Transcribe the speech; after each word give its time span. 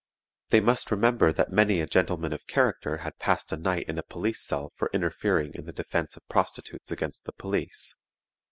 They 0.49 0.61
must 0.61 0.89
remember 0.89 1.31
that 1.31 1.51
many 1.51 1.79
a 1.79 1.85
gentleman 1.85 2.33
of 2.33 2.47
character 2.47 2.97
had 3.05 3.19
passed 3.19 3.53
a 3.53 3.55
night 3.55 3.85
in 3.87 3.99
a 3.99 4.01
police 4.01 4.41
cell 4.41 4.71
for 4.75 4.89
interfering 4.93 5.53
in 5.53 5.65
the 5.65 5.71
defense 5.71 6.17
of 6.17 6.27
prostitutes 6.27 6.89
against 6.91 7.25
the 7.25 7.33
police. 7.33 7.95